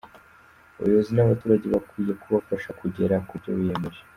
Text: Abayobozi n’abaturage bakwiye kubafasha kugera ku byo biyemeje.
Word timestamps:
Abayobozi 0.77 1.11
n’abaturage 1.13 1.65
bakwiye 1.73 2.13
kubafasha 2.21 2.69
kugera 2.79 3.15
ku 3.27 3.33
byo 3.39 3.51
biyemeje. 3.57 4.01